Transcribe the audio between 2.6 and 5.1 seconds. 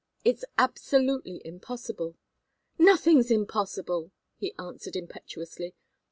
"Nothing's impossible!" he answered,